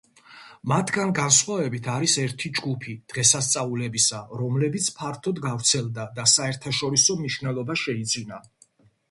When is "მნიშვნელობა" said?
7.23-7.79